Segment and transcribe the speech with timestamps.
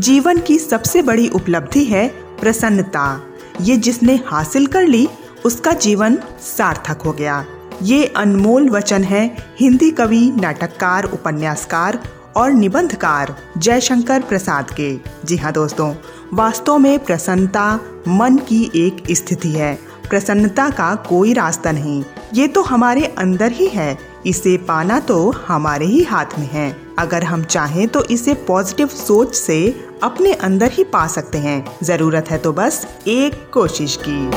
[0.00, 2.08] जीवन की सबसे बड़ी उपलब्धि है
[2.40, 3.22] प्रसन्नता।
[3.60, 5.08] ये जिसने हासिल कर ली,
[5.44, 7.44] उसका जीवन सार्थक हो गया।
[7.82, 11.98] ये अनमोल वचन है हिंदी कवि, नाटककार, उपन्यासकार
[12.36, 15.94] और निबंधकार जयशंकर प्रसाद के। जी हाँ दोस्तों,
[16.34, 19.78] वास्तव में प्रसन्नता मन की एक स्थिति है।
[20.10, 22.04] प्रसन्नता का कोई रास्ता नहीं।
[22.34, 27.24] ये तो हमारे अंदर ही है। इसे पाना तो हमारे ही हाथ में है। अगर
[27.24, 29.58] हम चाहें तो इसे पॉजिटिव सोच से
[30.02, 34.30] अपने अंदर ही पा सकते हैं। ज़रूरत है तो बस एक कोशिश की।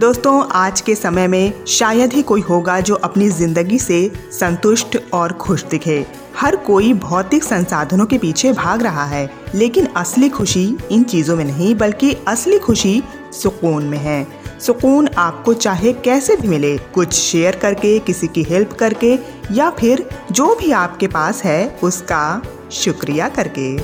[0.00, 5.32] दोस्तों, आज के समय में शायद ही कोई होगा जो अपनी ज़िंदगी से संतुष्ट और
[5.32, 6.04] खुश दिखे।
[6.36, 11.44] हर कोई भौतिक संसाधनों के पीछे भाग रहा है, लेकिन असली खुशी इन चीज़ों में
[11.44, 13.02] नहीं, बल्कि असली खुशी
[13.32, 14.26] सुकून में है।
[14.60, 19.18] सुकून आपको चाहे कैसे भी मिले। कुछ शेयर करके, किसी की हेल्प करके,
[19.52, 23.78] या फिर जो भी आपके पास है, उसका शुक्रिया करके।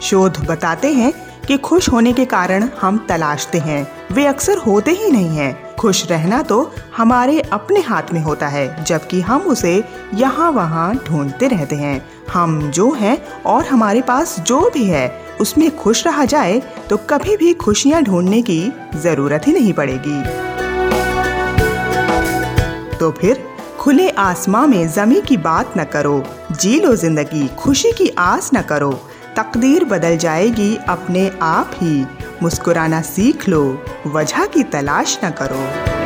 [0.00, 1.12] शोध बताते हैं
[1.46, 6.04] कि खुश होने के कारण हम तलाशते हैं। वे अक्सर होते ही नहीं हैं। खुश
[6.10, 9.82] रहना तो हमारे अपने हाथ में होता है, जबकि हम उसे
[10.14, 12.00] यहाँ वहाँ ढूंढते रहते हैं।
[12.32, 15.08] हम जो हैं और हमारे पास जो भी है,
[15.40, 18.60] उसमें खुश रहा जाए तो कभी भी खुशियाँ ढूँढने की
[18.96, 20.22] ज़रूरत ही नहीं पड़ेगी।
[22.96, 23.44] तो फिर
[23.78, 28.62] खुले आसमां में जमी की बात न करो, जी लो ज़िंदगी, खुशी की आस न
[28.62, 28.90] करो,
[29.36, 32.04] तकदीर बदल जाएगी अपने आप ही।
[32.42, 33.62] मुस्कुराना सीख लो
[34.06, 35.99] वजह की तलाश न करो।